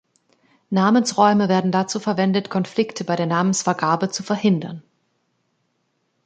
Namensräume 0.71 1.47
werden 1.47 1.71
dazu 1.71 1.99
verwendet, 1.99 2.49
Konflikte 2.49 3.03
bei 3.03 3.15
der 3.15 3.27
Namensvergabe 3.27 4.09
zu 4.09 4.23
verhindern. 4.23 4.81